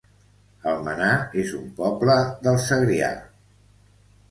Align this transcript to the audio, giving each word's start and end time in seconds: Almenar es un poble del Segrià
Almenar 0.71 1.09
es 1.43 1.51
un 1.59 1.69
poble 1.81 2.17
del 2.49 2.59
Segrià 2.67 3.13